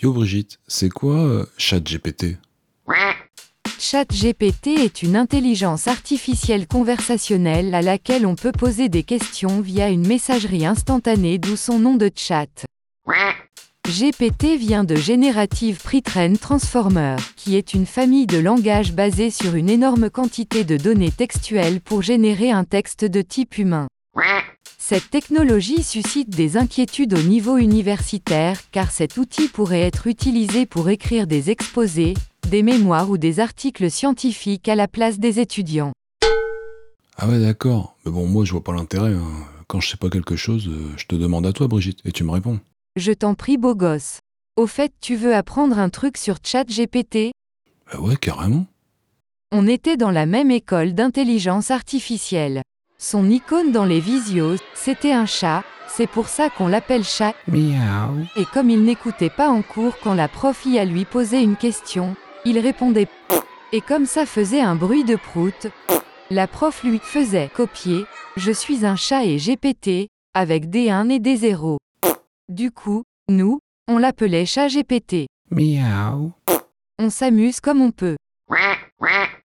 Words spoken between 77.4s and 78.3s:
comme on peut.